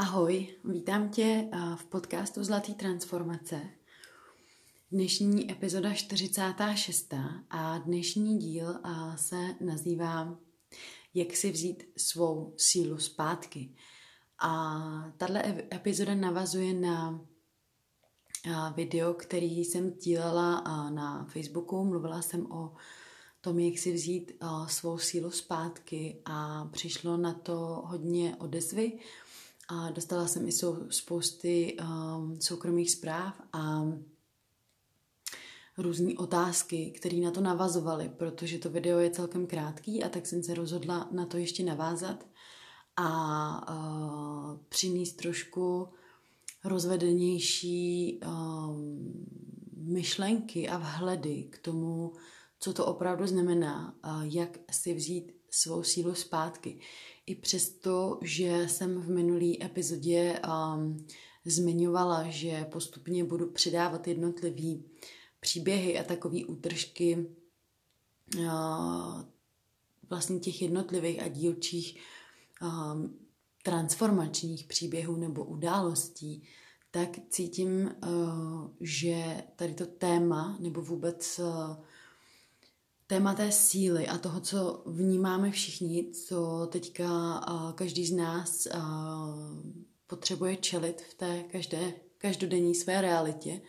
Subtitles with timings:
[0.00, 3.60] Ahoj, vítám tě v podcastu Zlatý transformace.
[4.90, 7.14] Dnešní epizoda 46.
[7.50, 8.74] a dnešní díl
[9.16, 10.38] se nazývá
[11.14, 13.74] Jak si vzít svou sílu zpátky.
[14.38, 14.80] A
[15.16, 17.20] tahle epizoda navazuje na
[18.74, 20.60] video, který jsem dílela
[20.90, 21.84] na Facebooku.
[21.84, 22.74] Mluvila jsem o
[23.40, 24.32] tom, jak si vzít
[24.66, 28.98] svou sílu zpátky a přišlo na to hodně odezvy
[29.68, 30.52] a dostala jsem i
[30.90, 33.82] spousty um, soukromých zpráv a
[35.78, 40.42] různé otázky, které na to navazovaly, protože to video je celkem krátký a tak jsem
[40.42, 42.26] se rozhodla na to ještě navázat
[42.96, 45.88] a uh, přinést trošku
[46.64, 49.12] rozvedenější um,
[49.76, 52.12] myšlenky a vhledy k tomu,
[52.60, 56.80] co to opravdu znamená, uh, jak si vzít svou sílu zpátky.
[57.28, 60.40] I přesto, že jsem v minulý epizodě
[60.74, 61.06] um,
[61.44, 64.84] zmiňovala, že postupně budu přidávat jednotlivý
[65.40, 67.26] příběhy a takové útržky
[68.38, 69.22] uh,
[70.10, 72.00] vlastně těch jednotlivých a dílčích
[72.62, 73.18] um,
[73.62, 76.42] transformačních příběhů nebo událostí,
[76.90, 81.76] tak cítím, uh, že tady to téma nebo vůbec uh,
[83.08, 87.40] téma té síly a toho, co vnímáme všichni, co teďka
[87.74, 88.68] každý z nás
[90.06, 93.60] potřebuje čelit v té každé, každodenní své realitě,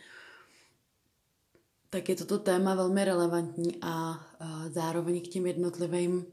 [1.90, 4.26] tak je toto téma velmi relevantní a
[4.68, 6.26] zároveň k těm jednotlivým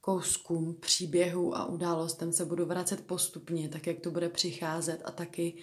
[0.00, 5.54] kouskům, příběhů a událostem se budu vracet postupně, tak jak to bude přicházet a taky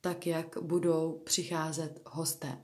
[0.00, 2.62] tak, jak budou přicházet hosté.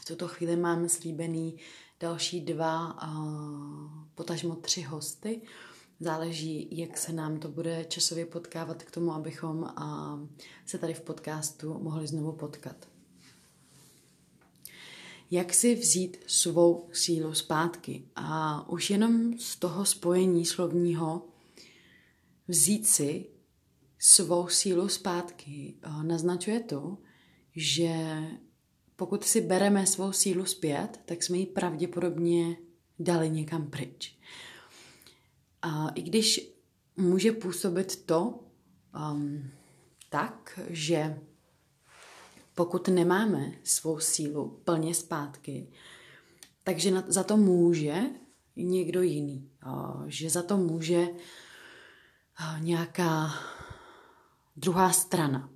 [0.00, 1.56] V tuto chvíli mám slíbený
[2.00, 2.98] další dva,
[4.14, 5.42] potažmo tři hosty.
[6.00, 9.74] Záleží, jak se nám to bude časově potkávat k tomu, abychom
[10.66, 12.88] se tady v podcastu mohli znovu potkat.
[15.30, 18.04] Jak si vzít svou sílu zpátky?
[18.16, 21.28] A už jenom z toho spojení slovního
[22.48, 23.26] vzít si
[23.98, 26.98] svou sílu zpátky naznačuje to,
[27.56, 28.22] že
[29.00, 32.56] pokud si bereme svou sílu zpět, tak jsme ji pravděpodobně
[32.98, 34.18] dali někam pryč.
[35.62, 36.52] A i když
[36.96, 38.40] může působit to
[39.12, 39.50] um,
[40.10, 41.18] tak, že
[42.54, 45.68] pokud nemáme svou sílu plně zpátky,
[46.64, 48.02] takže za to může
[48.56, 49.50] někdo jiný.
[50.06, 51.06] Že za to může
[52.58, 53.30] nějaká
[54.56, 55.50] druhá strana.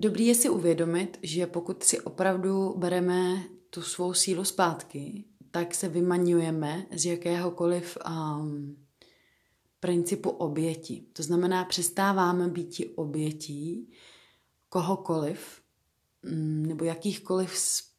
[0.00, 5.88] Dobrý je si uvědomit, že pokud si opravdu bereme tu svou sílu zpátky, tak se
[5.88, 8.76] vymaňujeme z jakéhokoliv um,
[9.80, 11.04] principu oběti.
[11.12, 13.92] To znamená, přestáváme být obětí
[14.68, 15.60] kohokoliv
[16.22, 17.54] mm, nebo jakýchkoliv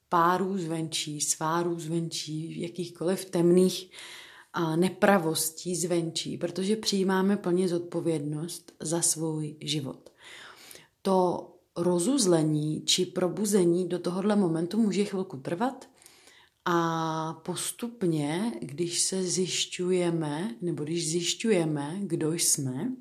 [0.09, 3.91] párů zvenčí, svárů zvenčí, jakýchkoliv temných
[4.53, 10.09] a nepravostí zvenčí, protože přijímáme plně zodpovědnost za svůj život.
[11.01, 15.89] To rozuzlení či probuzení do tohohle momentu může chvilku trvat
[16.65, 22.91] a postupně, když se zjišťujeme, nebo když zjišťujeme, kdo jsme,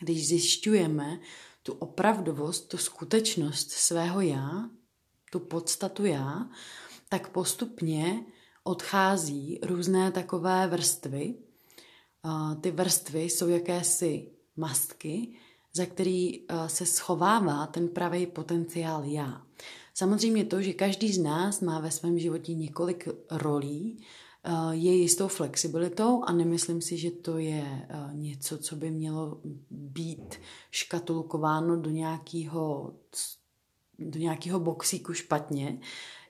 [0.00, 1.20] když zjišťujeme
[1.62, 4.70] tu opravdovost, tu skutečnost svého já,
[5.32, 6.50] tu podstatu já,
[7.08, 8.24] tak postupně
[8.64, 11.34] odchází různé takové vrstvy.
[12.60, 15.36] Ty vrstvy jsou jakési mastky,
[15.76, 19.42] za který eh, se schovává ten pravý potenciál já.
[19.94, 23.98] Samozřejmě to, že každý z nás má ve svém životě několik rolí,
[24.44, 29.40] eh, je jistou flexibilitou a nemyslím si, že to je eh, něco, co by mělo
[29.70, 30.34] být
[30.70, 32.94] škatulkováno do nějakého,
[33.98, 35.78] do nějakého boxíku špatně.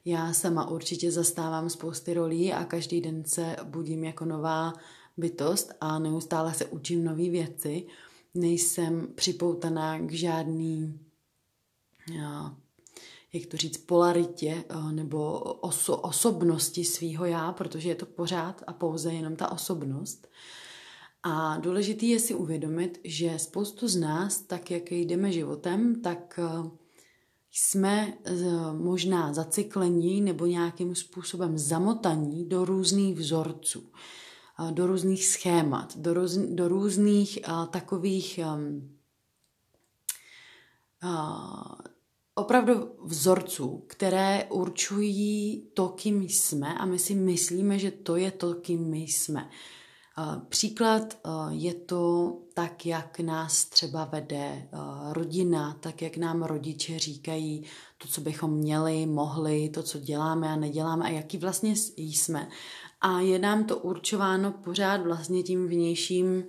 [0.04, 4.72] Já sama určitě zastávám spousty rolí a každý den se budím jako nová
[5.16, 7.86] bytost a neustále se učím nové věci
[8.36, 11.00] nejsem připoutaná k žádný,
[13.32, 19.12] jak to říct, polaritě nebo oso, osobnosti svýho já, protože je to pořád a pouze
[19.12, 20.28] jenom ta osobnost.
[21.22, 26.40] A důležité je si uvědomit, že spoustu z nás, tak jak jdeme životem, tak
[27.50, 28.18] jsme
[28.72, 33.90] možná zacyklení nebo nějakým způsobem zamotaní do různých vzorců
[34.70, 38.96] do různých schémat, do, roz, do různých uh, takových um,
[41.04, 41.74] uh,
[42.34, 48.54] opravdu vzorců, které určují to, kým jsme a my si myslíme, že to je to,
[48.54, 49.50] kým my jsme.
[50.48, 51.18] Příklad
[51.50, 54.68] je to tak, jak nás třeba vede
[55.10, 57.64] rodina, tak, jak nám rodiče říkají
[57.98, 62.48] to, co bychom měli, mohli, to, co děláme a neděláme a jaký vlastně jsme.
[63.08, 66.44] A je nám to určováno pořád vlastně tím vnějším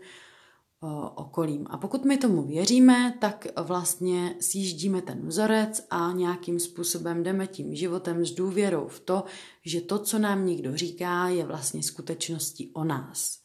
[1.15, 1.67] okolím.
[1.69, 7.75] A pokud my tomu věříme, tak vlastně sjíždíme ten vzorec a nějakým způsobem jdeme tím
[7.75, 9.23] životem s důvěrou v to,
[9.65, 13.39] že to, co nám někdo říká, je vlastně skutečností o nás.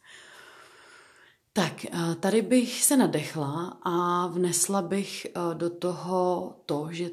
[1.52, 1.86] Tak,
[2.20, 7.10] tady bych se nadechla a vnesla bych do toho to, že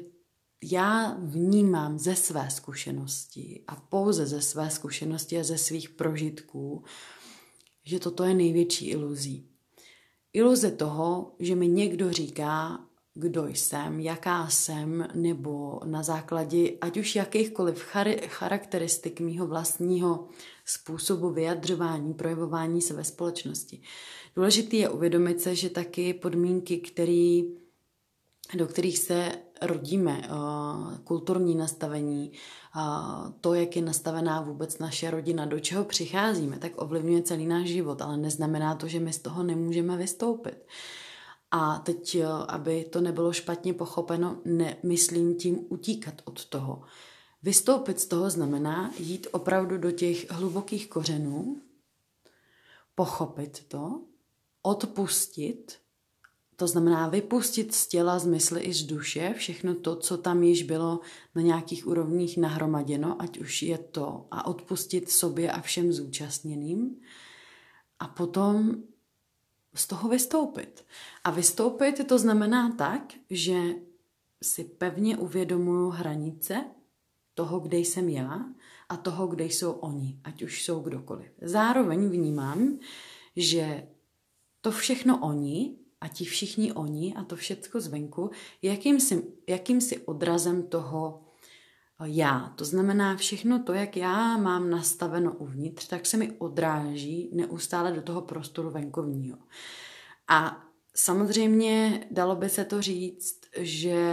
[0.62, 6.84] já vnímám ze své zkušenosti a pouze ze své zkušenosti a ze svých prožitků,
[7.84, 9.46] že toto je největší iluzí.
[10.32, 12.80] Iluze toho, že mi někdo říká,
[13.14, 20.28] kdo jsem, jaká jsem, nebo na základě ať už jakýchkoliv char- charakteristik mýho vlastního
[20.64, 23.82] způsobu vyjadřování, projevování se ve společnosti.
[24.36, 27.44] Důležité je uvědomit se, že taky podmínky, který,
[28.56, 30.28] do kterých se rodíme, eh,
[31.04, 32.80] kulturní nastavení, eh,
[33.40, 38.02] to, jak je nastavená vůbec naše rodina, do čeho přicházíme, tak ovlivňuje celý náš život,
[38.02, 40.66] ale neznamená to, že my z toho nemůžeme vystoupit.
[41.50, 46.82] A teď, eh, aby to nebylo špatně pochopeno, nemyslím tím utíkat od toho.
[47.42, 51.56] Vystoupit z toho znamená jít opravdu do těch hlubokých kořenů,
[52.94, 54.00] pochopit to,
[54.62, 55.79] odpustit,
[56.60, 60.62] to znamená vypustit z těla, z mysli i z duše všechno to, co tam již
[60.62, 61.00] bylo
[61.34, 67.00] na nějakých úrovních nahromaděno, ať už je to, a odpustit sobě a všem zúčastněným.
[67.98, 68.74] A potom
[69.74, 70.84] z toho vystoupit.
[71.24, 73.60] A vystoupit to znamená tak, že
[74.42, 76.64] si pevně uvědomuju hranice
[77.34, 78.44] toho, kde jsem já
[78.88, 81.30] a toho, kde jsou oni, ať už jsou kdokoliv.
[81.42, 82.78] Zároveň vnímám,
[83.36, 83.88] že
[84.60, 88.30] to všechno oni a ti všichni oni a to všechno zvenku
[88.62, 91.24] je jakýmsi, jakýmsi odrazem toho
[92.04, 92.52] já.
[92.56, 98.02] To znamená všechno to, jak já mám nastaveno uvnitř, tak se mi odráží neustále do
[98.02, 99.38] toho prostoru venkovního.
[100.28, 100.64] A
[100.94, 104.04] samozřejmě dalo by se to říct, že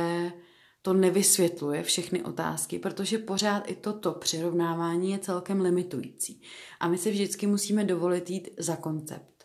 [0.81, 6.41] to nevysvětluje všechny otázky, protože pořád i toto přirovnávání je celkem limitující.
[6.79, 9.36] A my si vždycky musíme dovolit jít za koncept.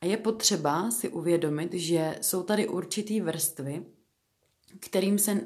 [0.00, 3.86] A je potřeba si uvědomit, že jsou tady určitý vrstvy,
[4.80, 5.40] kterým se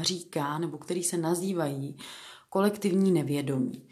[0.00, 1.96] říká, nebo který se nazývají
[2.48, 3.88] kolektivní nevědomí.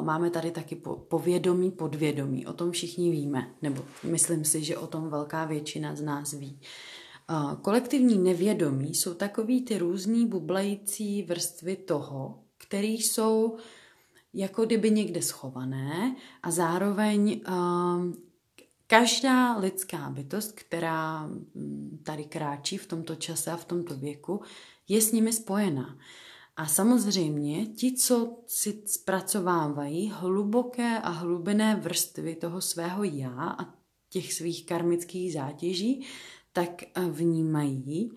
[0.00, 0.76] Máme tady taky
[1.08, 2.46] povědomí, podvědomí.
[2.46, 6.60] O tom všichni víme, nebo myslím si, že o tom velká většina z nás ví.
[7.62, 13.56] Kolektivní nevědomí jsou takový ty různý bublající vrstvy toho, které jsou
[14.34, 17.40] jako kdyby někde schované a zároveň
[18.86, 24.42] Každá lidská bytost, která mm, tady kráčí v tomto čase a v tomto věku,
[24.88, 25.98] je s nimi spojená.
[26.56, 33.74] A samozřejmě ti, co si zpracovávají hluboké a hlubené vrstvy toho svého já a
[34.10, 36.06] těch svých karmických zátěží,
[36.52, 38.10] tak eh, vnímají,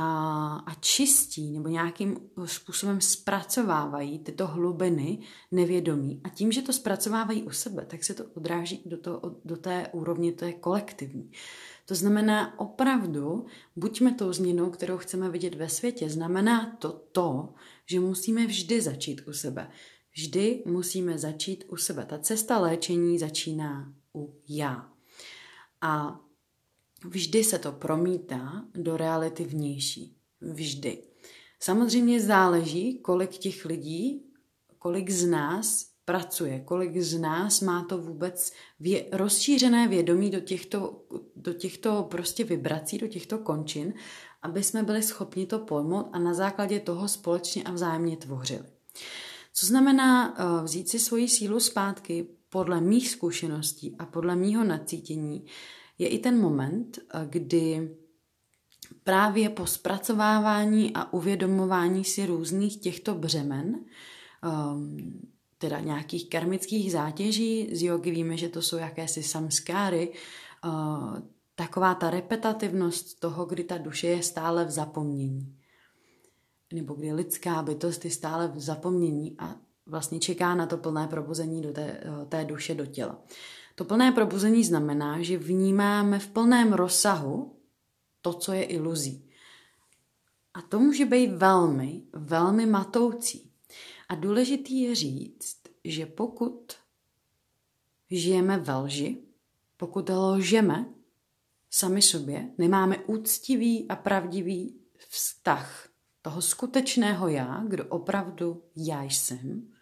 [0.00, 5.18] a, a čistí nebo nějakým způsobem zpracovávají tyto hlubiny
[5.50, 6.20] nevědomí.
[6.24, 9.88] A tím, že to zpracovávají u sebe, tak se to odráží do, to, do té
[9.92, 11.30] úrovně, to je kolektivní.
[11.86, 13.46] To znamená opravdu,
[13.76, 17.54] buďme tou změnou, kterou chceme vidět ve světě, znamená to to,
[17.86, 19.70] že musíme vždy začít u sebe.
[20.12, 22.04] Vždy musíme začít u sebe.
[22.04, 24.92] Ta cesta léčení začíná u já.
[25.80, 26.20] A
[27.04, 30.16] vždy se to promítá do reality vnější.
[30.40, 31.02] Vždy.
[31.60, 34.22] Samozřejmě záleží, kolik těch lidí,
[34.78, 41.02] kolik z nás pracuje, kolik z nás má to vůbec vě- rozšířené vědomí do těchto,
[41.36, 43.94] do těchto prostě vibrací, do těchto končin,
[44.42, 48.64] aby jsme byli schopni to pojmout a na základě toho společně a vzájemně tvořili.
[49.52, 55.44] Co znamená uh, vzít si svoji sílu zpátky podle mých zkušeností a podle mýho nacítění,
[55.98, 57.90] je i ten moment, eh, kdy
[59.04, 63.84] právě po zpracovávání a uvědomování si různých těchto břemen,
[64.42, 65.20] ehm,
[65.58, 70.68] teda nějakých karmických zátěží, z jogy víme, že to jsou jakési samskáry, eh,
[71.54, 75.56] taková ta repetativnost toho, kdy ta duše je stále v zapomnění.
[76.72, 81.62] Nebo kdy lidská bytost je stále v zapomnění a vlastně čeká na to plné probuzení
[81.62, 83.22] do té, eh, té duše, do těla.
[83.78, 87.56] To plné probuzení znamená, že vnímáme v plném rozsahu
[88.22, 89.30] to, co je iluzí.
[90.54, 93.52] A to může být velmi, velmi matoucí.
[94.08, 96.72] A důležitý je říct, že pokud
[98.10, 99.22] žijeme ve lži,
[99.76, 100.94] pokud lžeme
[101.70, 105.88] sami sobě, nemáme úctivý a pravdivý vztah
[106.22, 109.72] toho skutečného já, kdo opravdu já jsem,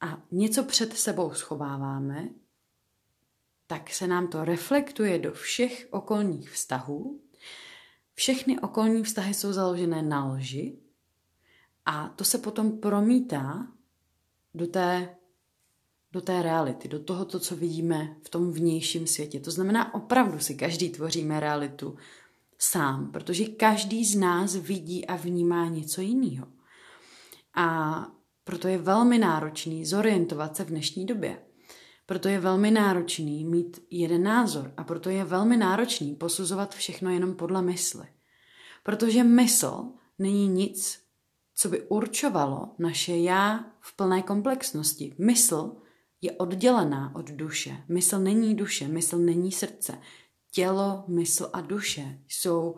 [0.00, 2.28] a něco před sebou schováváme,
[3.66, 7.20] tak se nám to reflektuje do všech okolních vztahů.
[8.14, 10.78] Všechny okolní vztahy jsou založené na lži
[11.86, 13.66] a to se potom promítá
[14.54, 15.16] do té,
[16.12, 19.40] do té reality, do toho, to, co vidíme v tom vnějším světě.
[19.40, 21.96] To znamená, opravdu si každý tvoříme realitu
[22.58, 26.46] sám, protože každý z nás vidí a vnímá něco jiného.
[27.54, 28.15] A
[28.46, 31.42] proto je velmi náročný zorientovat se v dnešní době.
[32.06, 37.34] Proto je velmi náročný mít jeden názor a proto je velmi náročný posuzovat všechno jenom
[37.34, 38.06] podle mysli.
[38.82, 39.84] Protože mysl
[40.18, 41.00] není nic,
[41.54, 45.14] co by určovalo naše já v plné komplexnosti.
[45.18, 45.76] Mysl
[46.20, 47.76] je oddělená od duše.
[47.88, 49.98] Mysl není duše, mysl není srdce.
[50.50, 52.76] Tělo, mysl a duše jsou,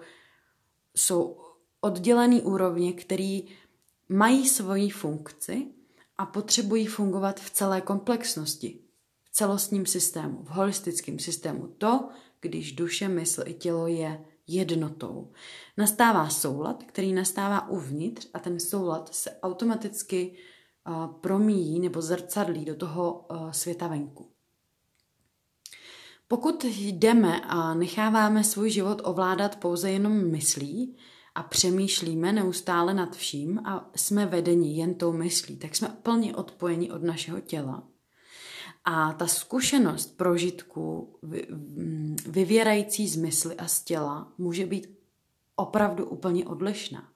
[0.97, 1.41] jsou
[1.81, 3.49] oddělený úrovně, který
[4.09, 5.67] mají svoji funkci
[6.19, 8.81] a potřebují fungovat v celé komplexnosti,
[9.25, 11.67] v celostním systému, v holistickém systému.
[11.79, 12.09] To,
[12.41, 15.33] když duše, mysl i tělo je jednotou.
[15.77, 20.37] Nastává soulad, který nastává uvnitř a ten soulad se automaticky
[20.89, 24.31] uh, promíjí nebo zrcadlí do toho uh, světa venku.
[26.29, 30.97] Pokud jdeme a necháváme svůj život ovládat pouze jenom myslí,
[31.39, 36.91] a přemýšlíme neustále nad vším a jsme vedeni jen tou myslí, tak jsme plně odpojeni
[36.91, 37.83] od našeho těla.
[38.85, 41.17] A ta zkušenost prožitku
[42.27, 44.99] vyvěrající z mysli a z těla může být
[45.57, 47.09] opravdu úplně odlišná.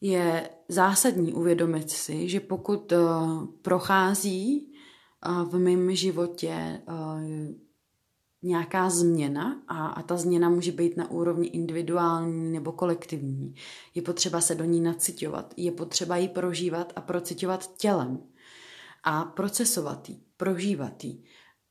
[0.00, 2.98] Je zásadní uvědomit si, že pokud eh,
[3.62, 6.82] prochází eh, v mém životě eh,
[8.42, 13.54] nějaká změna a, a ta změna může být na úrovni individuální nebo kolektivní.
[13.94, 18.18] Je potřeba se do ní nacitovat, je potřeba ji prožívat a procitovat tělem
[19.04, 21.22] a procesovat ji, prožívat ji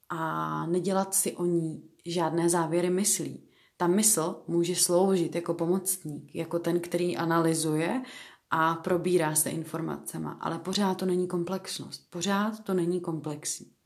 [0.09, 3.43] a nedělat si o ní žádné závěry myslí.
[3.77, 8.01] Ta mysl může sloužit jako pomocník, jako ten, který analyzuje
[8.49, 13.78] a probírá se informacema, ale pořád to není komplexnost, pořád to není komplexní.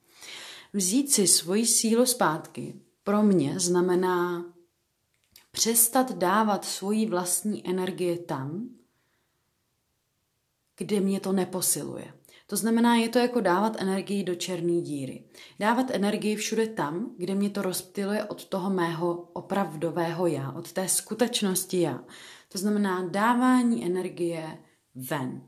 [0.74, 4.46] Vzít si svoji sílu zpátky pro mě znamená
[5.52, 8.70] přestat dávat svoji vlastní energie tam,
[10.78, 12.14] kde mě to neposiluje.
[12.48, 15.24] To znamená, je to jako dávat energii do černé díry.
[15.60, 20.88] Dávat energii všude tam, kde mě to rozptiluje od toho mého opravdového já, od té
[20.88, 22.04] skutečnosti já.
[22.50, 24.58] To znamená dávání energie
[24.96, 25.42] ven.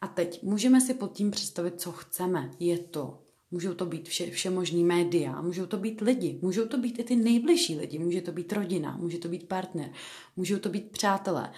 [0.00, 2.50] A teď můžeme si pod tím představit, co chceme.
[2.58, 3.23] Je to
[3.54, 7.04] Můžou to být vše, vše možný média, můžou to být lidi, můžou to být i
[7.04, 9.92] ty nejbližší lidi, může to být rodina, může to být partner,
[10.36, 11.52] můžou to být přátelé.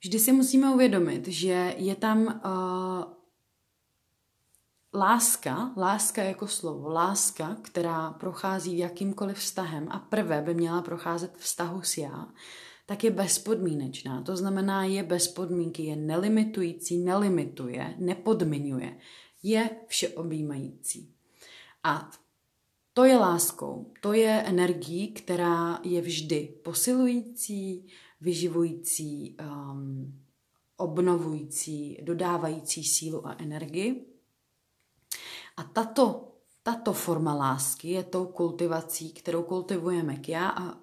[0.00, 3.12] Vždy si musíme uvědomit, že je tam uh,
[4.94, 11.82] láska, láska jako slovo, láska, která prochází jakýmkoliv vztahem a prvé by měla procházet vztahu
[11.82, 12.28] s já,
[12.86, 14.22] tak je bezpodmínečná.
[14.22, 18.96] To znamená, je bez podmínky, je nelimitující, nelimituje, nepodmiňuje
[19.42, 21.14] je všeobjímající.
[21.84, 22.10] A
[22.92, 27.86] to je láskou, to je energií, která je vždy posilující,
[28.20, 30.20] vyživující, um,
[30.76, 34.06] obnovující, dodávající sílu a energii.
[35.56, 36.32] A tato,
[36.62, 40.78] tato forma lásky je tou kultivací, kterou kultivujeme k já a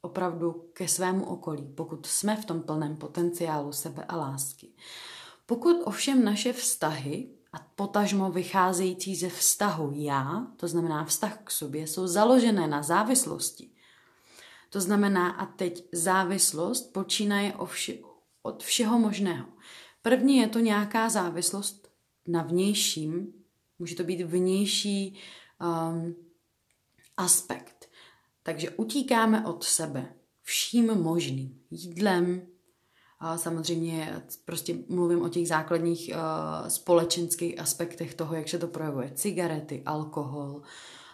[0.00, 4.68] opravdu ke svému okolí, pokud jsme v tom plném potenciálu sebe a lásky.
[5.50, 11.86] Pokud ovšem naše vztahy a potažmo vycházející ze vztahu já, to znamená vztah k sobě,
[11.86, 13.70] jsou založené na závislosti.
[14.68, 17.98] To znamená, a teď závislost počínaje vše,
[18.42, 19.46] od všeho možného.
[20.02, 21.88] První je to nějaká závislost
[22.26, 23.32] na vnějším,
[23.78, 25.18] může to být vnější
[25.60, 26.14] um,
[27.16, 27.90] aspekt.
[28.42, 31.60] Takže utíkáme od sebe vším možným.
[31.70, 32.49] Jídlem,
[33.36, 39.12] samozřejmě prostě mluvím o těch základních uh, společenských aspektech toho, jak se to projevuje.
[39.14, 40.62] Cigarety, alkohol,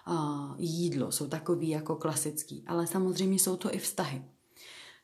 [0.08, 4.25] uh, jídlo jsou takový jako klasický, ale samozřejmě jsou to i vztahy.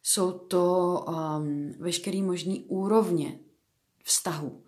[0.03, 3.39] Jsou to um, veškerý možný úrovně
[4.05, 4.63] vztahu.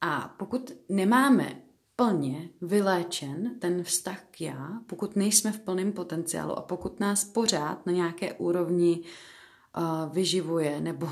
[0.00, 1.62] A pokud nemáme
[1.96, 7.86] plně vyléčen ten vztah k já, pokud nejsme v plném potenciálu a pokud nás pořád
[7.86, 11.06] na nějaké úrovni uh, vyživuje nebo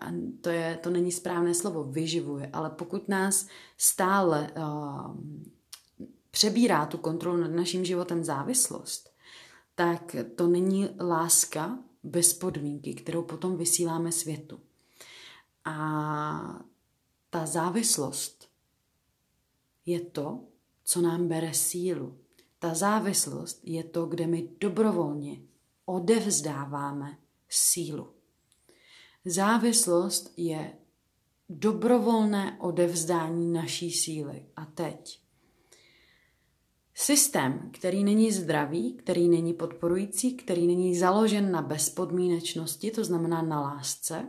[0.00, 5.16] a to, je, to není správné slovo, vyživuje, ale pokud nás stále uh,
[6.30, 9.10] přebírá tu kontrolu nad naším životem závislost,
[9.74, 14.60] tak to není láska bez podmínky, kterou potom vysíláme světu.
[15.64, 16.64] A
[17.30, 18.48] ta závislost
[19.86, 20.40] je to,
[20.84, 22.18] co nám bere sílu.
[22.58, 25.40] Ta závislost je to, kde my dobrovolně
[25.84, 28.19] odevzdáváme sílu.
[29.24, 30.72] Závislost je
[31.48, 34.46] dobrovolné odevzdání naší síly.
[34.56, 35.20] A teď.
[36.94, 43.60] Systém, který není zdravý, který není podporující, který není založen na bezpodmínečnosti, to znamená na
[43.60, 44.28] lásce,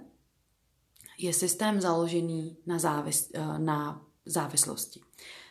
[1.18, 5.02] je systém založený na, závis, eh, na závislosti.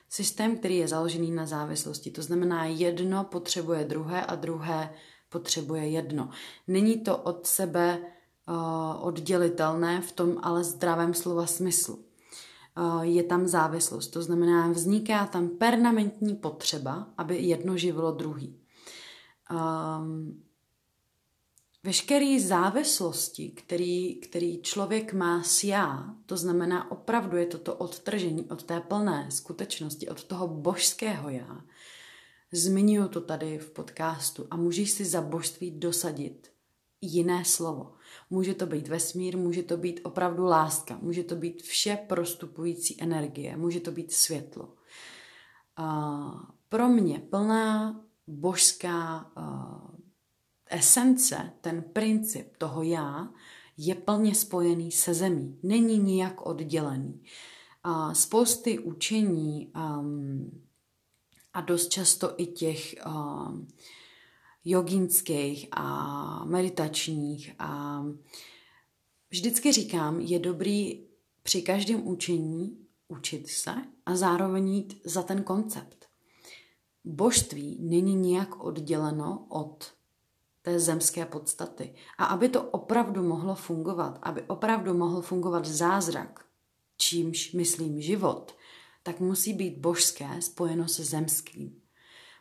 [0.09, 4.95] Systém, který je založený na závislosti, to znamená jedno potřebuje druhé a druhé
[5.29, 6.31] potřebuje jedno.
[6.69, 8.13] Není to od sebe
[9.01, 12.05] oddělitelné v tom ale zdravém slova smyslu.
[12.79, 18.61] Uh, je tam závislost, to znamená vzniká tam permanentní potřeba, aby jedno živilo druhý.
[19.51, 20.43] Um,
[21.83, 28.45] veškeré závislosti, který, který člověk má s já, to znamená opravdu je to to odtržení
[28.45, 31.61] od té plné skutečnosti, od toho božského já.
[32.53, 36.51] Zmiňuji to tady v podcastu a můžeš si za božství dosadit
[37.01, 37.93] jiné slovo.
[38.31, 43.57] Může to být vesmír, může to být opravdu láska, může to být vše prostupující energie,
[43.57, 44.75] může to být světlo.
[45.79, 50.01] Uh, pro mě plná božská uh,
[50.71, 53.29] esence, ten princip toho já,
[53.77, 55.59] je plně spojený se zemí.
[55.63, 57.23] Není nijak oddělený.
[57.83, 60.63] A spousty učení um,
[61.53, 63.69] a dost často i těch um,
[64.65, 68.03] joginských a meditačních a
[69.31, 71.07] vždycky říkám, je dobrý
[71.43, 73.75] při každém učení učit se
[74.07, 76.07] a zároveň jít za ten koncept.
[77.05, 79.93] Božství není nijak odděleno od
[80.63, 81.95] té zemské podstaty.
[82.19, 86.45] A aby to opravdu mohlo fungovat, aby opravdu mohl fungovat zázrak,
[86.97, 88.57] čímž myslím život,
[89.03, 91.80] tak musí být božské spojeno se zemským.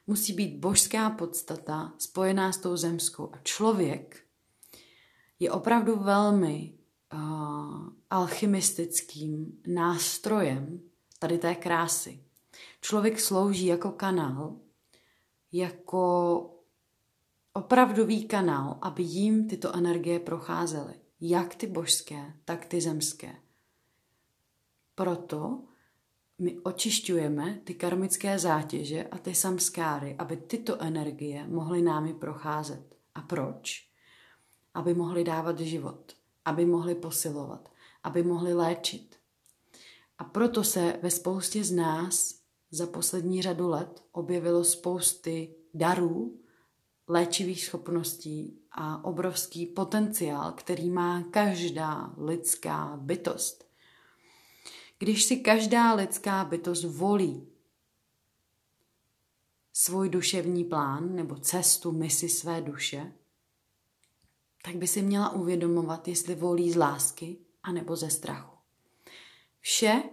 [0.09, 3.29] Musí být božská podstata spojená s tou zemskou.
[3.33, 4.25] A člověk
[5.39, 6.73] je opravdu velmi
[7.13, 10.81] uh, alchymistickým nástrojem
[11.19, 12.23] tady té krásy.
[12.81, 14.55] Člověk slouží jako kanál,
[15.51, 16.41] jako
[17.53, 23.35] opravdový kanál, aby jim tyto energie procházely, jak ty božské, tak ty zemské.
[24.95, 25.63] Proto
[26.39, 32.95] my očišťujeme ty karmické zátěže a ty samskáry, aby tyto energie mohly námi procházet.
[33.15, 33.87] A proč?
[34.73, 37.69] Aby mohly dávat život, aby mohly posilovat,
[38.03, 39.15] aby mohly léčit.
[40.17, 42.35] A proto se ve spoustě z nás
[42.71, 46.39] za poslední řadu let objevilo spousty darů,
[47.07, 53.68] léčivých schopností a obrovský potenciál, který má každá lidská bytost.
[54.99, 57.47] Když si každá lidská bytost volí
[59.73, 63.13] svůj duševní plán nebo cestu, misi své duše,
[64.63, 68.57] tak by si měla uvědomovat, jestli volí z lásky anebo ze strachu.
[69.59, 70.03] Vše,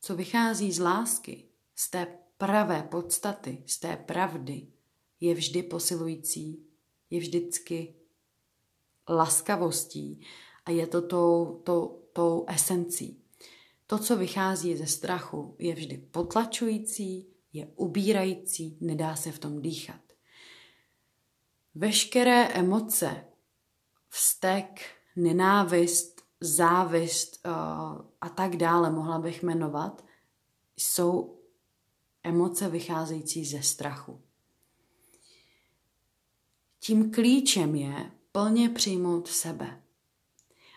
[0.00, 4.66] co vychází z lásky, z té pravé podstaty, z té pravdy,
[5.20, 6.66] je vždy posilující,
[7.10, 7.94] je vždycky
[9.08, 10.26] laskavostí
[10.64, 13.25] a je to tou, tou, tou esencí.
[13.86, 20.00] To, co vychází ze strachu, je vždy potlačující, je ubírající, nedá se v tom dýchat.
[21.74, 23.24] Veškeré emoce,
[24.08, 24.80] vztek,
[25.16, 27.52] nenávist, závist uh,
[28.20, 30.04] a tak dále, mohla bych jmenovat,
[30.76, 31.40] jsou
[32.22, 34.22] emoce vycházející ze strachu.
[36.78, 39.82] Tím klíčem je plně přijmout sebe.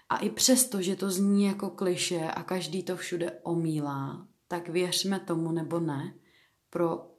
[0.09, 5.19] A i přesto, že to zní jako kliše a každý to všude omílá, tak věřme
[5.19, 6.13] tomu nebo ne,
[6.69, 7.11] pro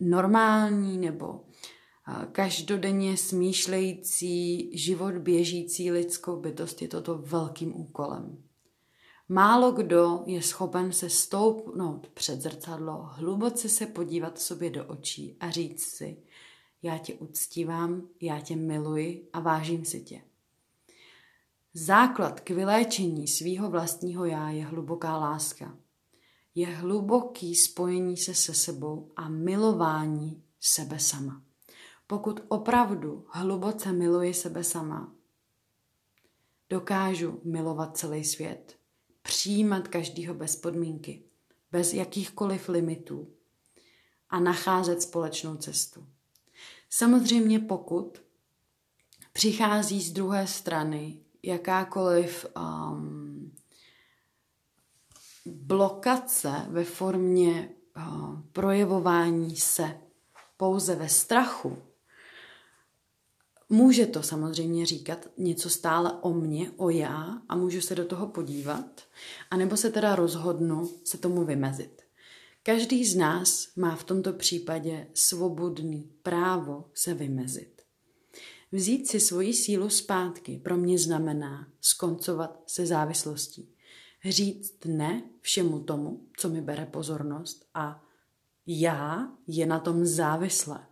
[0.00, 1.44] normální nebo
[2.32, 8.42] každodenně smýšlející, život běžící lidskou bytost je toto velkým úkolem.
[9.28, 15.50] Málo kdo je schopen se stoupnout před zrcadlo, hluboce se podívat sobě do očí a
[15.50, 16.16] říct si,
[16.82, 20.22] já tě uctívám, já tě miluji a vážím si tě.
[21.74, 25.78] Základ k vyléčení svýho vlastního já je hluboká láska.
[26.54, 31.42] Je hluboký spojení se se sebou a milování sebe sama.
[32.06, 35.12] Pokud opravdu hluboce miluji sebe sama,
[36.70, 38.78] dokážu milovat celý svět,
[39.22, 41.22] přijímat každýho bez podmínky,
[41.70, 43.28] bez jakýchkoliv limitů,
[44.30, 46.06] a nacházet společnou cestu.
[46.90, 48.22] Samozřejmě pokud
[49.32, 53.54] přichází z druhé strany jakákoliv um,
[55.46, 60.00] blokace ve formě uh, projevování se
[60.56, 61.78] pouze ve strachu,
[63.72, 68.26] Může to samozřejmě říkat něco stále o mně, o já a můžu se do toho
[68.26, 69.00] podívat,
[69.50, 72.02] anebo se teda rozhodnu se tomu vymezit.
[72.62, 77.81] Každý z nás má v tomto případě svobodný právo se vymezit.
[78.72, 83.74] Vzít si svoji sílu zpátky pro mě znamená skoncovat se závislostí.
[84.28, 88.04] Říct ne všemu tomu, co mi bere pozornost a
[88.66, 90.86] já je na tom závislé.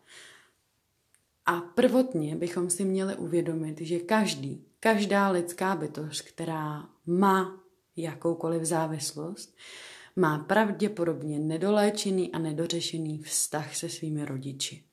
[1.46, 7.60] A prvotně bychom si měli uvědomit, že každý, každá lidská bytost, která má
[7.96, 9.56] jakoukoliv závislost,
[10.16, 14.89] má pravděpodobně nedoléčený a nedořešený vztah se svými rodiči.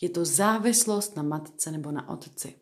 [0.00, 2.54] Je to závislost na matce nebo na otci.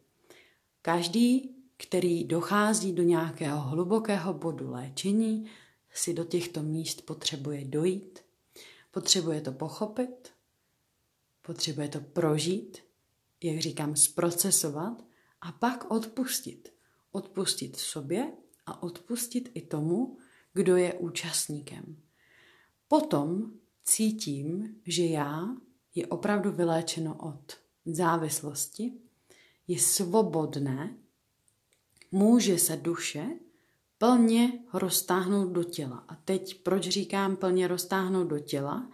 [0.83, 5.51] Každý, který dochází do nějakého hlubokého bodu léčení,
[5.95, 8.19] si do těchto míst potřebuje dojít,
[8.91, 10.33] potřebuje to pochopit,
[11.43, 12.85] potřebuje to prožít
[13.45, 15.05] jak říkám, zprocesovat
[15.41, 16.73] a pak odpustit.
[17.13, 18.33] Odpustit sobě
[18.67, 20.19] a odpustit i tomu,
[20.53, 21.97] kdo je účastníkem.
[22.89, 23.53] Potom
[23.85, 25.57] cítím, že já
[25.95, 28.93] je opravdu vyléčeno od závislosti,
[29.69, 30.95] je svobodné,
[32.13, 33.27] může se duše
[33.99, 36.05] plně roztáhnout do těla.
[36.09, 38.91] A teď proč říkám plně roztáhnout do těla?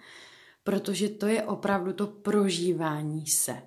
[0.65, 3.63] Protože to je opravdu to prožívání se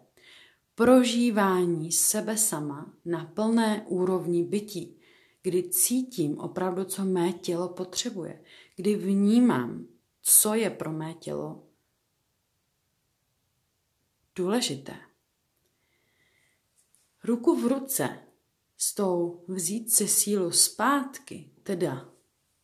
[0.75, 4.97] prožívání sebe sama na plné úrovni bytí,
[5.41, 8.41] kdy cítím opravdu, co mé tělo potřebuje,
[8.75, 9.85] kdy vnímám,
[10.21, 11.62] co je pro mé tělo
[14.35, 14.95] důležité.
[17.23, 18.19] Ruku v ruce
[18.77, 22.09] s tou vzít si sílu zpátky, teda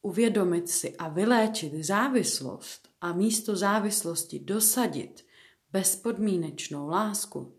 [0.02, 5.26] uvědomit si a vyléčit závislost a místo závislosti dosadit
[5.72, 7.56] bezpodmínečnou lásku,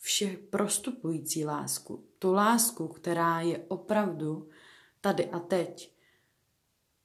[0.00, 4.48] vše prostupující lásku, tu lásku, která je opravdu
[5.00, 5.93] tady a teď,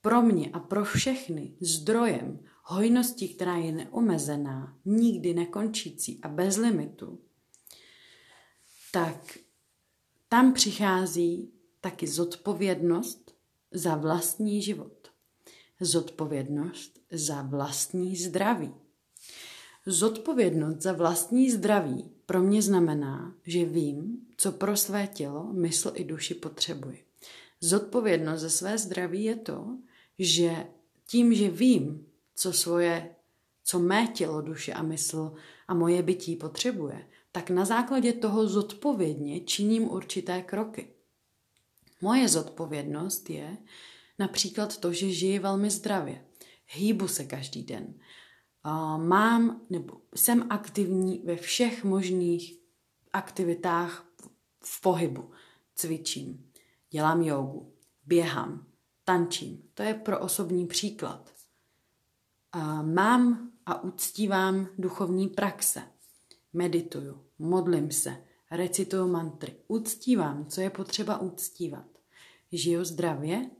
[0.00, 7.20] pro mě a pro všechny zdrojem hojnosti, která je neomezená, nikdy nekončící a bez limitu,
[8.92, 9.38] tak
[10.28, 13.34] tam přichází taky zodpovědnost
[13.70, 15.10] za vlastní život.
[15.80, 18.74] Zodpovědnost za vlastní zdraví.
[19.86, 26.04] Zodpovědnost za vlastní zdraví pro mě znamená, že vím, co pro své tělo, mysl i
[26.04, 27.04] duši potřebuji.
[27.60, 29.78] Zodpovědnost za své zdraví je to,
[30.20, 30.66] že
[31.06, 33.14] tím, že vím, co svoje,
[33.64, 35.34] co mé tělo, duše a mysl
[35.68, 40.88] a moje bytí potřebuje, tak na základě toho zodpovědně činím určité kroky.
[42.00, 43.56] Moje zodpovědnost je
[44.18, 46.24] například to, že žiji velmi zdravě.
[46.66, 47.94] Hýbu se každý den
[48.96, 52.54] mám nebo jsem aktivní ve všech možných
[53.12, 54.06] aktivitách
[54.64, 55.30] v pohybu.
[55.74, 56.50] Cvičím,
[56.90, 57.72] dělám jogu,
[58.06, 58.66] běhám,
[59.10, 59.62] tančím.
[59.74, 61.30] To je pro osobní příklad.
[62.82, 65.82] Mám a uctívám duchovní praxe.
[66.52, 68.16] Medituju, modlím se,
[68.50, 69.56] recituju mantry.
[69.68, 71.86] Uctívám, co je potřeba uctívat.
[72.52, 73.50] Žiju zdravě,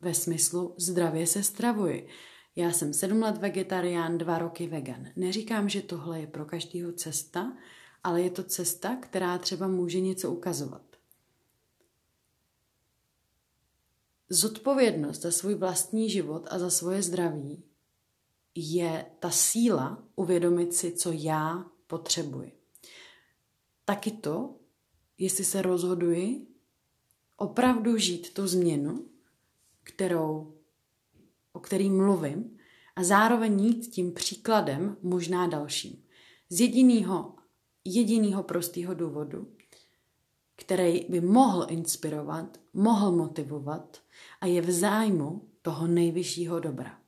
[0.00, 2.08] ve smyslu zdravě se stravuji.
[2.56, 5.08] Já jsem sedm let vegetarián, dva roky vegan.
[5.16, 7.56] Neříkám, že tohle je pro každého cesta,
[8.04, 10.87] ale je to cesta, která třeba může něco ukazovat.
[14.30, 17.62] Zodpovědnost za svůj vlastní život a za svoje zdraví
[18.54, 22.52] je ta síla uvědomit si, co já potřebuji.
[23.84, 24.54] Taky to,
[25.18, 26.46] jestli se rozhoduji
[27.36, 29.08] opravdu žít tu změnu,
[29.82, 30.54] kterou
[31.52, 32.58] o který mluvím,
[32.96, 36.04] a zároveň jít tím příkladem možná dalším.
[36.50, 37.34] Z jediného,
[37.84, 39.48] jediného prostého důvodu,
[40.56, 44.00] který by mohl inspirovat, mohl motivovat
[44.40, 46.98] a je v zájmu toho nejvyššího dobra.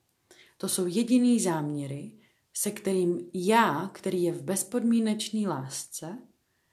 [0.57, 2.11] To jsou jediný záměry,
[2.53, 6.17] se kterým já, který je v bezpodmínečné lásce,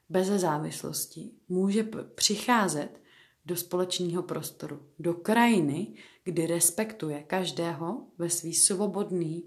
[0.08, 3.00] bez závislosti, může přicházet
[3.44, 9.44] do společného prostoru, do krajiny, kdy respektuje každého ve svý svobodný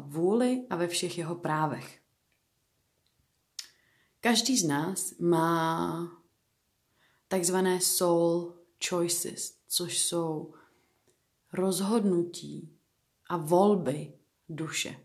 [0.00, 2.00] vůli a ve všech jeho právech.
[4.20, 6.22] Každý z nás má
[7.28, 8.54] takzvané soul
[8.88, 10.54] choices, což jsou
[11.52, 12.78] rozhodnutí
[13.28, 14.12] a volby
[14.48, 15.00] duše.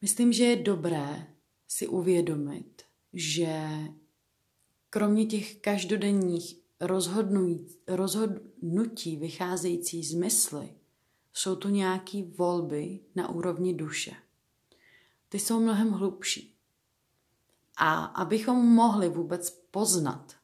[0.00, 1.34] Myslím, že je dobré
[1.68, 2.82] si uvědomit,
[3.12, 3.68] že
[4.90, 6.60] kromě těch každodenních
[7.88, 10.74] rozhodnutí vycházející z mysli,
[11.32, 14.16] jsou tu nějaké volby na úrovni duše.
[15.28, 16.56] Ty jsou mnohem hlubší.
[17.76, 20.36] A abychom mohli vůbec poznat,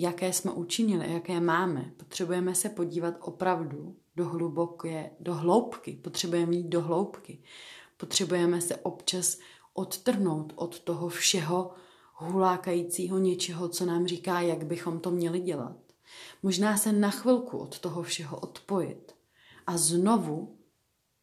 [0.00, 5.92] jaké jsme učinili, jaké máme, potřebujeme se podívat opravdu do hluboké, do hloubky.
[5.92, 7.38] Potřebujeme jít do hloubky.
[7.96, 9.38] Potřebujeme se občas
[9.74, 11.70] odtrhnout od toho všeho
[12.14, 15.76] hulákajícího něčeho, co nám říká, jak bychom to měli dělat.
[16.42, 19.14] Možná se na chvilku od toho všeho odpojit
[19.66, 20.56] a znovu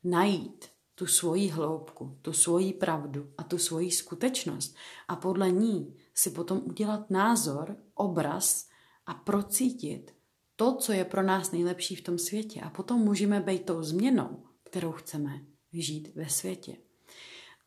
[0.03, 4.75] najít tu svoji hloubku, tu svoji pravdu a tu svoji skutečnost
[5.07, 8.67] a podle ní si potom udělat názor, obraz
[9.05, 10.15] a procítit
[10.55, 12.61] to, co je pro nás nejlepší v tom světě.
[12.61, 15.41] A potom můžeme být tou změnou, kterou chceme
[15.73, 16.77] žít ve světě.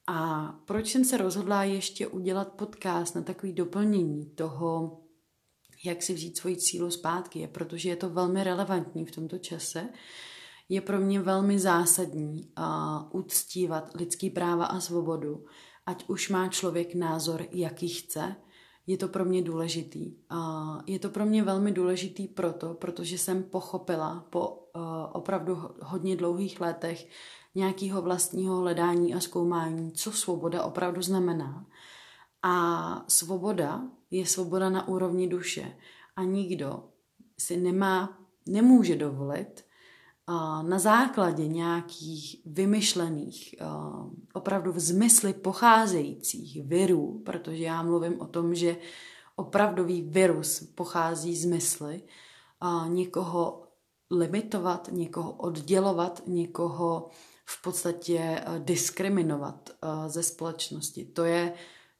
[0.07, 5.01] A proč jsem se rozhodla ještě udělat podcast na takový doplnění toho,
[5.85, 9.89] jak si vzít svoji cílu zpátky, je protože je to velmi relevantní v tomto čase.
[10.69, 15.45] Je pro mě velmi zásadní uh, uctívat lidský práva a svobodu,
[15.87, 18.37] ať už má člověk názor, jaký chce,
[18.87, 20.15] je to pro mě důležitý.
[20.87, 24.69] Je to pro mě velmi důležitý proto, protože jsem pochopila po
[25.13, 27.09] opravdu hodně dlouhých letech,
[27.55, 31.67] nějakého vlastního hledání a zkoumání, co svoboda opravdu znamená.
[32.43, 35.77] A svoboda je svoboda na úrovni duše.
[36.17, 36.85] A nikdo
[37.39, 39.65] si nemá, nemůže dovolit
[40.63, 43.55] na základě nějakých vymyšlených,
[44.33, 48.77] opravdu v zmysli pocházejících virů, protože já mluvím o tom, že
[49.37, 52.03] opravdový virus pochází z mysli,
[52.89, 53.69] někoho
[54.11, 57.09] limitovat, někoho oddělovat, někoho
[57.45, 61.05] v podstatě eh, diskriminovat eh, ze společnosti.
[61.05, 61.53] To je,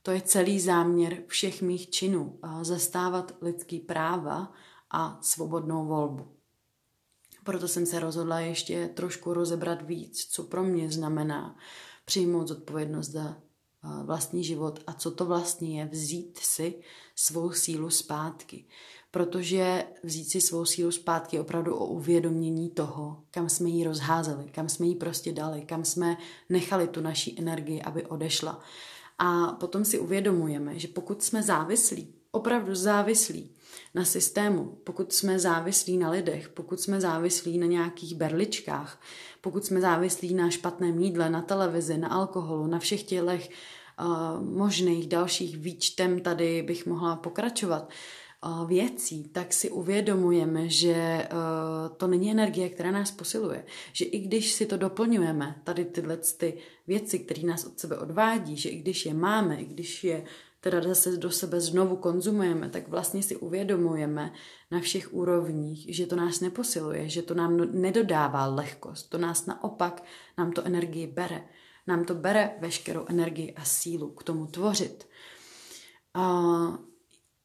[0.03, 2.39] to je celý záměr všech mých činů.
[2.43, 4.53] Eh, zastávat lidský práva
[4.91, 6.38] a svobodnou volbu.
[7.49, 11.57] Proto jsem se rozhodla ještě trošku rozebrat víc, co pro mě znamená
[12.05, 13.37] přijmout zodpovědnost za
[14.05, 16.75] vlastní život a co to vlastně je vzít si
[17.17, 18.65] svou sílu zpátky
[19.11, 24.45] protože vzít si svou sílu zpátky je opravdu o uvědomění toho, kam jsme ji rozházeli,
[24.45, 26.17] kam jsme ji prostě dali, kam jsme
[26.49, 28.61] nechali tu naší energii, aby odešla.
[29.19, 33.51] A potom si uvědomujeme, že pokud jsme závislí, opravdu závislí
[33.95, 39.01] na systému, pokud jsme závislí na lidech, pokud jsme závislí na nějakých berličkách,
[39.41, 43.51] pokud jsme závislí na špatném jídle, na televizi, na alkoholu, na všech tělech
[44.01, 47.89] uh, možných dalších výčtem tady bych mohla pokračovat,
[48.67, 51.29] věcí, tak si uvědomujeme, že eh,
[51.97, 53.65] to není energie, která nás posiluje.
[53.93, 58.57] Že i když si to doplňujeme, tady tyhle ty věci, které nás od sebe odvádí,
[58.57, 60.25] že i když je máme, i když je
[60.61, 64.33] teda zase do sebe znovu konzumujeme, tak vlastně si uvědomujeme
[64.71, 70.05] na všech úrovních, že to nás neposiluje, že to nám nedodává lehkost, to nás naopak,
[70.39, 71.49] nám to energii bere.
[71.87, 75.09] Nám to bere veškerou energii a sílu k tomu tvořit.
[76.15, 76.89] A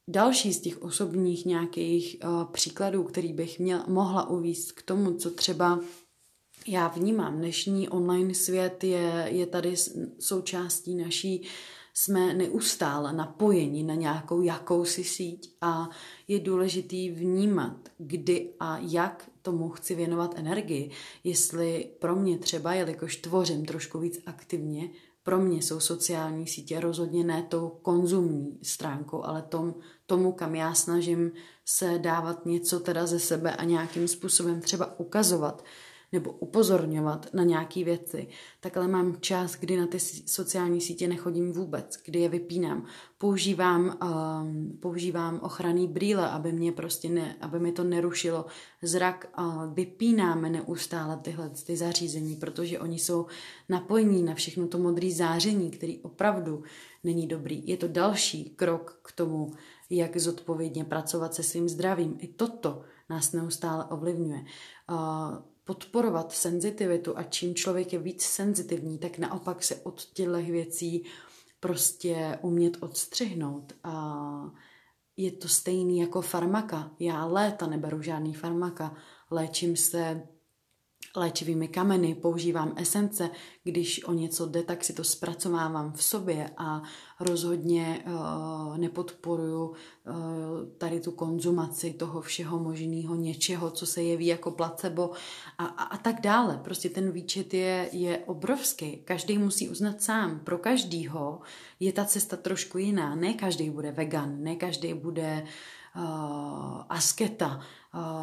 [0.08, 2.18] Další z těch osobních nějakých
[2.52, 5.80] příkladů, který bych měl, mohla uvíct k tomu, co třeba
[6.68, 7.38] já vnímám.
[7.38, 9.76] Dnešní online svět je, je tady
[10.20, 11.48] součástí naší
[11.94, 15.90] jsme neustále napojeni na nějakou jakousi síť a
[16.28, 20.92] je důležitý vnímat, kdy a jak tomu chci věnovat energii.
[21.24, 24.90] Jestli pro mě třeba, jelikož tvořím trošku víc aktivně,
[25.24, 29.76] pro mě jsou sociální sítě rozhodně ne tou konzumní stránkou, ale tom,
[30.06, 31.32] tomu, kam já snažím
[31.66, 35.64] se dávat něco teda ze sebe a nějakým způsobem třeba ukazovat
[36.14, 38.28] nebo upozorňovat na nějaké věci,
[38.60, 42.86] tak ale mám čas, kdy na ty sociální sítě nechodím vůbec, kdy je vypínám.
[43.18, 48.46] Používám, um, používám ochranný brýle, aby mě prostě ne, aby mi to nerušilo
[48.82, 49.34] zrak.
[49.40, 53.26] Uh, vypínáme neustále tyhle ty zařízení, protože oni jsou
[53.70, 56.64] napojení na všechno to modré záření, který opravdu
[57.04, 57.68] není dobrý.
[57.68, 59.52] Je to další krok k tomu,
[59.90, 62.18] jak zodpovědně pracovat se svým zdravím.
[62.20, 64.40] I toto nás neustále ovlivňuje.
[64.90, 71.06] Uh, podporovat senzitivitu a čím člověk je víc senzitivní, tak naopak se od těchto věcí
[71.60, 73.74] prostě umět odstřihnout.
[73.84, 74.52] A
[75.18, 76.92] je to stejný jako farmaka.
[77.00, 78.96] Já léta neberu žádný farmaka.
[79.32, 80.28] Léčím se
[81.16, 83.30] léčivými kameny, používám esence,
[83.64, 86.82] když o něco jde, tak si to zpracovávám v sobě a
[87.20, 89.76] rozhodně uh, nepodporuju uh,
[90.78, 95.12] tady tu konzumaci toho všeho možného něčeho, co se jeví jako placebo
[95.58, 96.62] a, a, a tak dále.
[96.64, 98.98] Prostě ten výčet je, je obrovský.
[98.98, 100.40] Každý musí uznat sám.
[100.40, 101.40] Pro každýho
[101.80, 103.16] je ta cesta trošku jiná.
[103.16, 105.44] Ne každý bude vegan, ne každý bude
[105.96, 106.04] uh,
[106.90, 107.62] asketa,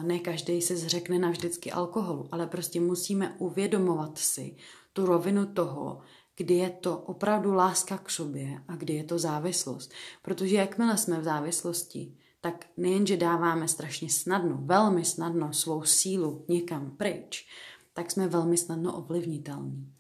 [0.02, 4.56] ne každý se zřekne navždycky alkoholu, ale prostě musíme uvědomovat si
[4.92, 6.00] tu rovinu toho,
[6.37, 9.90] kdy je to opravdu láska k sobě a kdy je to závislost.
[10.22, 16.90] Protože jakmile jsme v závislosti, tak nejenže dáváme strašně snadno, velmi snadno svou sílu někam
[16.96, 17.48] pryč,
[17.92, 19.92] tak jsme velmi snadno ovlivnitelní.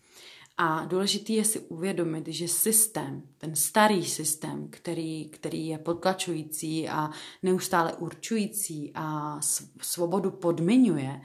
[0.62, 7.10] A důležité je si uvědomit, že systém, ten starý systém, který, který je potlačující a
[7.42, 9.38] neustále určující a
[9.82, 11.20] svobodu podmiňuje,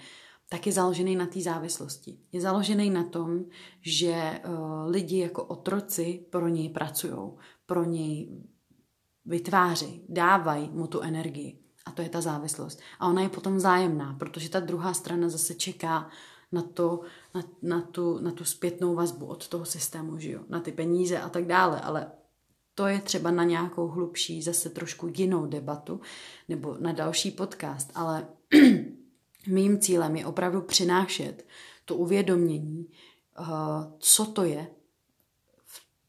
[0.49, 2.17] tak je založený na té závislosti.
[2.31, 3.45] Je založený na tom,
[3.81, 7.31] že uh, lidi jako otroci pro něj pracují,
[7.65, 8.29] pro něj
[9.25, 11.59] vytváří, dávají mu tu energii.
[11.85, 12.79] A to je ta závislost.
[12.99, 16.09] A ona je potom vzájemná, protože ta druhá strana zase čeká
[16.55, 17.01] na, to,
[17.35, 20.41] na, na, tu, na tu zpětnou vazbu od toho systému, že jo?
[20.49, 22.11] na ty peníze a tak dále, ale
[22.75, 26.01] to je třeba na nějakou hlubší, zase trošku jinou debatu
[26.49, 28.27] nebo na další podcast, ale
[29.47, 31.45] mým cílem je opravdu přinášet
[31.85, 32.87] to uvědomění,
[33.39, 33.47] uh,
[33.99, 34.67] co to je,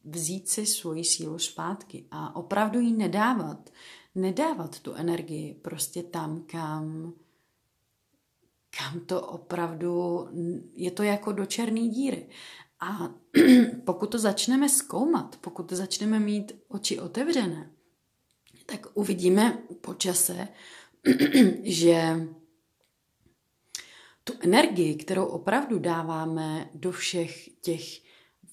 [0.04, 3.70] vzít si svoji sílu zpátky a opravdu ji nedávat,
[4.14, 7.12] nedávat tu energii prostě tam, kam
[8.70, 10.26] kam to opravdu,
[10.74, 12.28] je to jako do černé díry.
[12.80, 13.14] A
[13.84, 17.70] pokud to začneme zkoumat, pokud to začneme mít oči otevřené,
[18.66, 20.48] tak uvidíme po čase,
[21.62, 22.28] že
[24.24, 27.82] tu energii, kterou opravdu dáváme do všech těch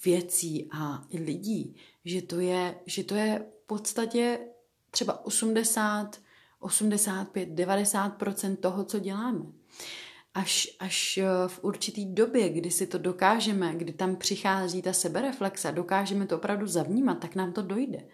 [0.06, 4.40] věcí a lidí, že to je, že to je v podstatě
[4.92, 6.22] třeba 80,
[6.60, 9.46] 85, 90% toho, co děláme
[10.34, 15.72] až, až eh, v určitý době, kdy si to dokážeme, kdy tam přichází ta sebereflexa,
[15.72, 18.08] dokážeme to opravdu zavnímat, tak nám to dojde.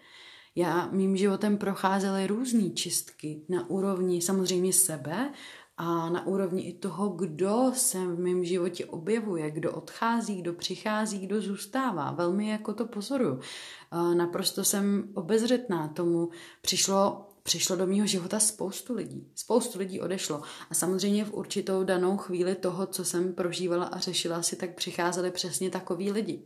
[0.54, 5.32] Já mým životem procházely různé čistky na úrovni samozřejmě sebe
[5.76, 11.18] a na úrovni i toho, kdo se v mém životě objevuje, kdo odchází, kdo přichází,
[11.18, 12.10] kdo zůstává.
[12.10, 13.40] Velmi jako to pozoruju.
[13.40, 16.30] Eh, naprosto jsem obezřetná tomu.
[16.62, 19.28] Přišlo přišlo do mého života spoustu lidí.
[19.34, 20.42] Spoustu lidí odešlo.
[20.70, 25.30] A samozřejmě v určitou danou chvíli toho, co jsem prožívala a řešila si, tak přicházeli
[25.30, 26.42] přesně takový lidi.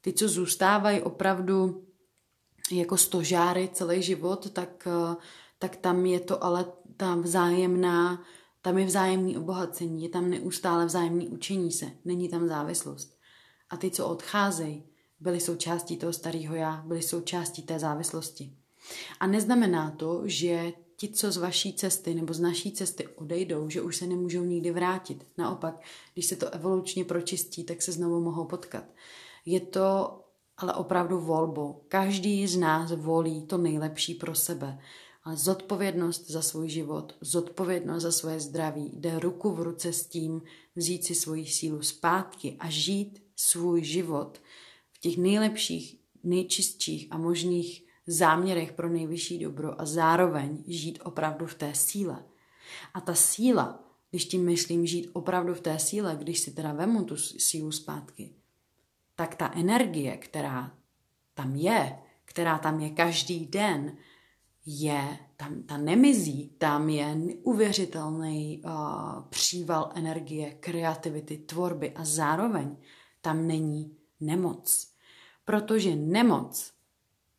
[0.00, 1.86] Ty, co zůstávají opravdu
[2.72, 4.88] jako stožáry celý život, tak,
[5.58, 8.24] tak tam je to ale ta vzájemná,
[8.62, 13.18] tam je vzájemný obohacení, je tam neustále vzájemný učení se, není tam závislost.
[13.70, 14.84] A ty, co odcházejí,
[15.20, 18.56] byli součástí toho starého já, byli součástí té závislosti.
[19.20, 23.82] A neznamená to, že ti, co z vaší cesty nebo z naší cesty odejdou, že
[23.82, 25.26] už se nemůžou nikdy vrátit.
[25.38, 25.80] Naopak,
[26.14, 28.84] když se to evolučně pročistí, tak se znovu mohou potkat.
[29.46, 30.20] Je to
[30.56, 31.82] ale opravdu volbou.
[31.88, 34.78] Každý z nás volí to nejlepší pro sebe.
[35.24, 40.42] Ale zodpovědnost za svůj život, zodpovědnost za svoje zdraví jde ruku v ruce s tím
[40.76, 44.40] vzít si svoji sílu zpátky a žít svůj život
[44.92, 51.54] v těch nejlepších, nejčistších a možných záměrech pro nejvyšší dobro a zároveň žít opravdu v
[51.54, 52.24] té síle.
[52.94, 57.04] A ta síla, když tím myslím žít opravdu v té síle, když si teda vemu
[57.04, 58.34] tu sílu zpátky,
[59.14, 60.74] tak ta energie, která
[61.34, 63.96] tam je, která tam je každý den,
[64.66, 68.72] je, tam ta nemizí, tam je neuvěřitelný uh,
[69.28, 72.76] příval energie, kreativity, tvorby a zároveň
[73.20, 74.92] tam není nemoc.
[75.44, 76.72] Protože nemoc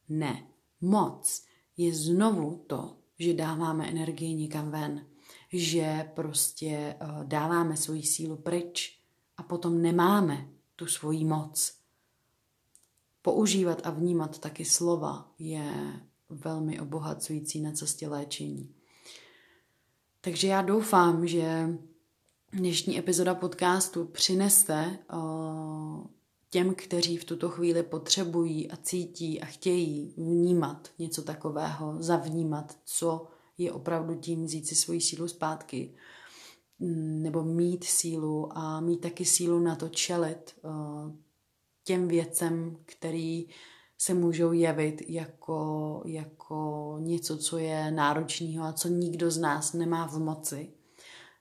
[0.09, 0.47] ne
[0.81, 1.43] moc
[1.77, 5.05] je znovu to, že dáváme energii někam ven,
[5.53, 8.99] že prostě uh, dáváme svoji sílu pryč
[9.37, 11.73] a potom nemáme tu svoji moc.
[13.21, 15.93] Používat a vnímat taky slova je
[16.29, 18.73] velmi obohacující na cestě léčení.
[20.21, 21.69] Takže já doufám, že
[22.51, 26.07] dnešní epizoda podcastu přineste uh,
[26.49, 33.27] těm, kteří v tuto chvíli potřebují a cítí a chtějí vnímat něco takového, zavnímat, co
[33.57, 35.95] je opravdu tím vzít si svoji sílu zpátky,
[36.79, 40.69] mm, nebo mít sílu a mít taky sílu na to čelit eh,
[41.83, 43.47] těm věcem, který
[43.97, 50.07] se můžou jevit jako, jako něco, co je náročného a co nikdo z nás nemá
[50.07, 50.76] v moci.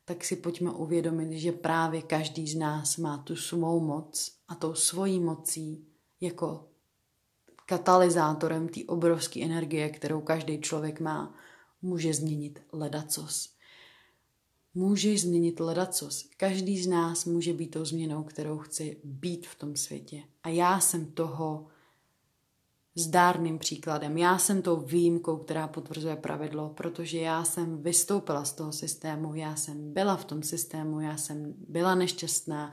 [0.08, 4.74] Tak si pojďme uvědomit, že právě každý z nás má tu svou moc a tou
[4.74, 5.86] svojí mocí
[6.20, 6.68] jako
[7.66, 11.34] katalyzátorem té obrovské energie, kterou každý člověk má,
[11.82, 13.52] může změnit ledacos.
[14.74, 16.28] Může změnit ledacos.
[16.36, 20.22] Každý z nás může být tou změnou, kterou chce být v tom světě.
[20.42, 21.66] A já jsem toho
[22.98, 24.18] zdárným příkladem.
[24.18, 29.56] Já jsem tou výjimkou, která potvrzuje pravidlo, protože já jsem vystoupila z toho systému, já
[29.56, 32.72] jsem byla v tom systému, já jsem byla nešťastná,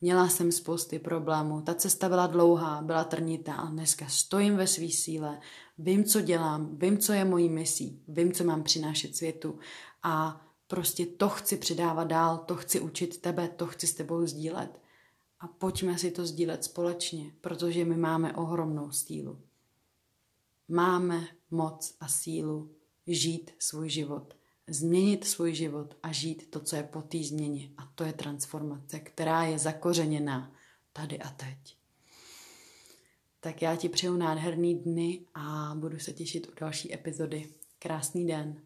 [0.00, 4.88] měla jsem spousty problémů, ta cesta byla dlouhá, byla trnitá, ale dneska stojím ve své
[4.88, 5.40] síle,
[5.78, 9.58] vím, co dělám, vím, co je mojí misí, vím, co mám přinášet světu
[10.02, 14.80] a prostě to chci předávat dál, to chci učit tebe, to chci s tebou sdílet.
[15.40, 19.38] A pojďme si to sdílet společně, protože my máme ohromnou stílu
[20.72, 22.74] máme moc a sílu
[23.06, 24.36] žít svůj život,
[24.68, 27.70] změnit svůj život a žít to, co je po té změně.
[27.76, 30.52] A to je transformace, která je zakořeněná
[30.92, 31.76] tady a teď.
[33.40, 37.48] Tak já ti přeju nádherný dny a budu se těšit u další epizody.
[37.78, 38.62] Krásný den.